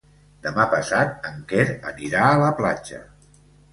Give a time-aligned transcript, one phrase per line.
[0.45, 3.03] Demà passat en Quer anirà a la platja.